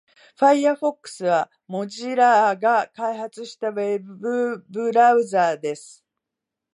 [0.35, 6.03] Firefox は Mozilla が開発したウェブブラウザーです。